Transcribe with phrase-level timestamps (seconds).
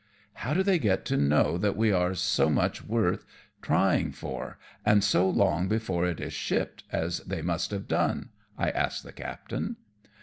[0.43, 3.23] "How do they get to know that we are so much worth
[3.61, 8.69] trying for, and so long before it is shipped, as they must have done VI
[8.71, 9.75] ask the captain.